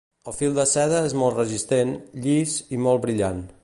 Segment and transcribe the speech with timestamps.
[0.29, 1.95] El fil de seda és molt resistent,
[2.25, 3.51] llis i molt brillant.